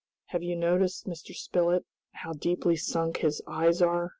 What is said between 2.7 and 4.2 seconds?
sunk his eyes are?"